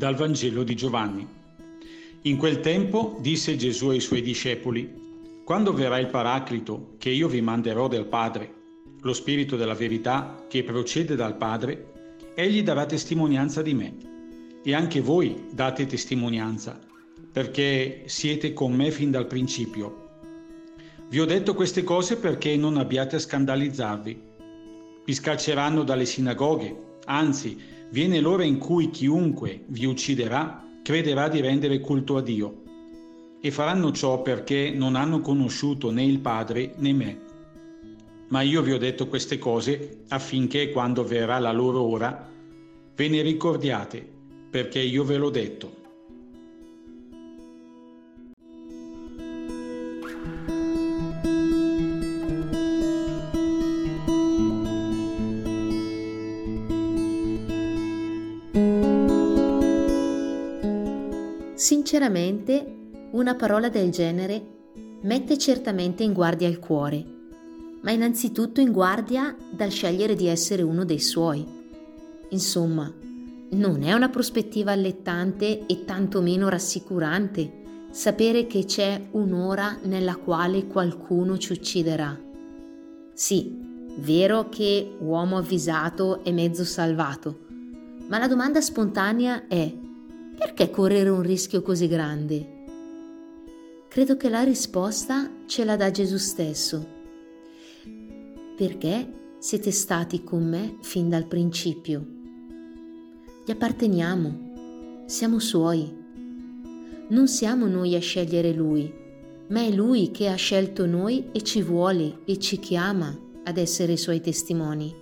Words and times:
Dal 0.00 0.14
Vangelo 0.14 0.62
di 0.62 0.74
Giovanni. 0.74 1.28
In 2.22 2.38
quel 2.38 2.60
tempo 2.60 3.18
disse 3.20 3.54
Gesù 3.56 3.90
ai 3.90 4.00
suoi 4.00 4.22
discepoli, 4.22 4.90
Quando 5.44 5.74
verrà 5.74 5.98
il 5.98 6.06
Paraclito, 6.06 6.94
che 6.96 7.10
io 7.10 7.28
vi 7.28 7.42
manderò 7.42 7.86
del 7.86 8.06
Padre, 8.06 8.50
lo 9.02 9.12
Spirito 9.12 9.56
della 9.56 9.74
verità 9.74 10.46
che 10.48 10.62
procede 10.62 11.16
dal 11.16 11.36
Padre, 11.36 11.92
egli 12.34 12.62
darà 12.62 12.86
testimonianza 12.86 13.60
di 13.60 13.74
me. 13.74 13.94
E 14.64 14.74
anche 14.74 15.02
voi 15.02 15.48
date 15.52 15.84
testimonianza, 15.84 16.80
perché 17.30 18.04
siete 18.06 18.54
con 18.54 18.72
me 18.72 18.90
fin 18.90 19.10
dal 19.10 19.26
principio. 19.26 20.08
Vi 21.10 21.20
ho 21.20 21.26
detto 21.26 21.52
queste 21.52 21.82
cose 21.82 22.16
perché 22.16 22.56
non 22.56 22.78
abbiate 22.78 23.16
a 23.16 23.20
scandalizzarvi. 23.20 24.20
Vi 25.04 25.12
scacceranno 25.12 25.82
dalle 25.82 26.06
sinagoghe, 26.06 26.74
anzi, 27.04 27.79
viene 27.90 28.20
l'ora 28.20 28.44
in 28.44 28.58
cui 28.58 28.90
chiunque 28.90 29.64
vi 29.66 29.84
ucciderà 29.84 30.66
crederà 30.82 31.28
di 31.28 31.40
rendere 31.40 31.80
culto 31.80 32.16
a 32.16 32.22
Dio. 32.22 32.62
E 33.40 33.50
faranno 33.50 33.92
ciò 33.92 34.22
perché 34.22 34.70
non 34.74 34.96
hanno 34.96 35.20
conosciuto 35.20 35.90
né 35.90 36.04
il 36.04 36.20
Padre 36.20 36.74
né 36.76 36.92
me. 36.92 37.20
Ma 38.28 38.42
io 38.42 38.62
vi 38.62 38.72
ho 38.72 38.78
detto 38.78 39.08
queste 39.08 39.38
cose 39.38 40.04
affinché 40.08 40.70
quando 40.70 41.04
verrà 41.04 41.38
la 41.38 41.52
loro 41.52 41.82
ora 41.82 42.28
ve 42.94 43.08
ne 43.08 43.22
ricordiate, 43.22 44.06
perché 44.50 44.78
io 44.80 45.04
ve 45.04 45.16
l'ho 45.16 45.30
detto. 45.30 45.79
Sinceramente, 61.70 62.66
una 63.12 63.36
parola 63.36 63.68
del 63.68 63.90
genere 63.90 64.44
mette 65.02 65.38
certamente 65.38 66.02
in 66.02 66.12
guardia 66.12 66.48
il 66.48 66.58
cuore, 66.58 67.04
ma 67.82 67.92
innanzitutto 67.92 68.60
in 68.60 68.72
guardia 68.72 69.36
dal 69.52 69.70
scegliere 69.70 70.16
di 70.16 70.26
essere 70.26 70.62
uno 70.62 70.84
dei 70.84 70.98
suoi. 70.98 71.46
Insomma, 72.30 72.92
non 73.50 73.84
è 73.84 73.92
una 73.92 74.08
prospettiva 74.08 74.72
allettante 74.72 75.64
e 75.66 75.84
tantomeno 75.84 76.48
rassicurante 76.48 77.86
sapere 77.92 78.48
che 78.48 78.64
c'è 78.64 79.06
un'ora 79.12 79.78
nella 79.84 80.16
quale 80.16 80.66
qualcuno 80.66 81.38
ci 81.38 81.52
ucciderà. 81.52 82.20
Sì, 83.14 83.56
vero 83.98 84.48
che 84.48 84.96
uomo 84.98 85.36
avvisato 85.36 86.24
è 86.24 86.32
mezzo 86.32 86.64
salvato, 86.64 87.38
ma 88.08 88.18
la 88.18 88.26
domanda 88.26 88.60
spontanea 88.60 89.46
è 89.46 89.72
perché 90.40 90.70
correre 90.70 91.10
un 91.10 91.20
rischio 91.20 91.60
così 91.60 91.86
grande? 91.86 92.64
Credo 93.88 94.16
che 94.16 94.30
la 94.30 94.42
risposta 94.42 95.30
ce 95.44 95.64
la 95.64 95.76
dà 95.76 95.90
Gesù 95.90 96.16
stesso. 96.16 96.86
Perché 98.56 99.34
siete 99.38 99.70
stati 99.70 100.24
con 100.24 100.48
me 100.48 100.78
fin 100.80 101.10
dal 101.10 101.26
principio. 101.26 102.06
Gli 103.44 103.50
apparteniamo, 103.50 105.04
siamo 105.04 105.38
suoi. 105.40 105.94
Non 107.08 107.28
siamo 107.28 107.66
noi 107.66 107.94
a 107.94 108.00
scegliere 108.00 108.54
Lui, 108.54 108.90
ma 109.48 109.60
è 109.60 109.70
Lui 109.70 110.10
che 110.10 110.28
ha 110.28 110.36
scelto 110.36 110.86
noi 110.86 111.26
e 111.32 111.42
ci 111.42 111.60
vuole 111.60 112.20
e 112.24 112.38
ci 112.38 112.58
chiama 112.58 113.14
ad 113.44 113.58
essere 113.58 113.98
Suoi 113.98 114.22
testimoni. 114.22 114.94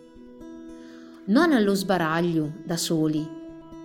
Non 1.26 1.52
allo 1.52 1.74
sbaraglio, 1.74 2.54
da 2.64 2.76
soli, 2.76 3.37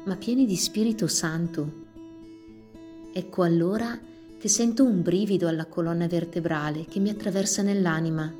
ma 0.06 0.16
pieni 0.16 0.46
di 0.46 0.56
Spirito 0.56 1.08
Santo. 1.08 1.82
Ecco 3.14 3.44
allora 3.44 3.98
che 4.38 4.48
sento 4.50 4.84
un 4.84 5.02
brivido 5.02 5.48
alla 5.48 5.66
colonna 5.66 6.08
vertebrale 6.08 6.86
che 6.86 7.00
mi 7.00 7.10
attraversa 7.10 7.62
nell'anima. 7.62 8.34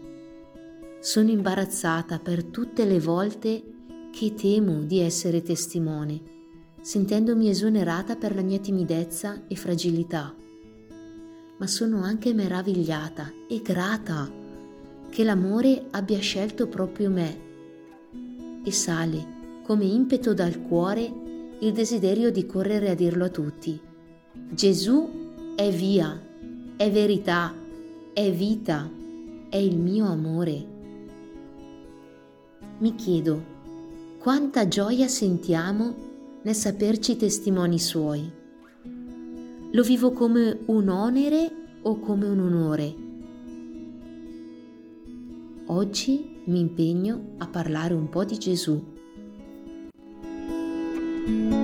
Sono 1.00 1.30
imbarazzata 1.30 2.20
per 2.20 2.44
tutte 2.44 2.84
le 2.84 3.00
volte 3.00 3.64
che 4.12 4.34
temo 4.34 4.82
di 4.82 5.00
essere 5.00 5.42
testimone, 5.42 6.22
sentendomi 6.82 7.50
esonerata 7.50 8.16
per 8.18 8.36
la 8.36 8.42
mia 8.42 8.60
timidezza 8.60 9.44
e 9.48 9.56
fragilità. 9.56 10.36
Ma 11.58 11.68
sono 11.68 12.02
anche 12.04 12.34
meravigliata 12.34 13.32
e 13.48 13.62
grata 13.62 14.30
che 15.10 15.24
l'amore 15.24 15.86
abbia 15.92 16.20
scelto 16.20 16.68
proprio 16.68 17.10
me 17.10 17.52
e 18.64 18.72
sale 18.72 19.62
come 19.64 19.86
impeto 19.86 20.34
dal 20.34 20.62
cuore 20.62 21.23
il 21.64 21.72
desiderio 21.72 22.30
di 22.30 22.46
correre 22.46 22.90
a 22.90 22.94
dirlo 22.94 23.24
a 23.24 23.30
tutti. 23.30 23.80
Gesù 24.50 25.56
è 25.56 25.70
via, 25.72 26.22
è 26.76 26.92
verità, 26.92 27.56
è 28.12 28.32
vita, 28.32 28.92
è 29.48 29.56
il 29.56 29.78
mio 29.78 30.06
amore. 30.08 30.66
Mi 32.80 32.96
chiedo, 32.96 33.42
quanta 34.20 34.68
gioia 34.68 35.08
sentiamo 35.08 35.96
nel 36.42 36.54
saperci 36.54 37.16
testimoni 37.16 37.80
suoi. 37.80 38.30
Lo 39.72 39.84
vivo 39.84 40.12
come 40.12 40.60
un 40.66 40.90
onere 40.90 41.50
o 41.84 41.98
come 42.00 42.28
un 42.28 42.40
onore? 42.42 42.96
Oggi 45.68 46.42
mi 46.44 46.60
impegno 46.60 47.36
a 47.38 47.48
parlare 47.48 47.94
un 47.94 48.10
po' 48.10 48.26
di 48.26 48.38
Gesù 48.38 48.92
Música 51.26 51.64